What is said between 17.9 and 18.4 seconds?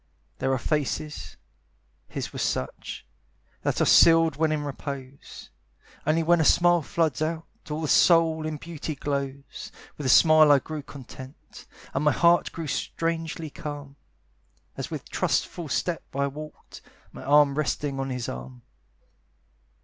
on his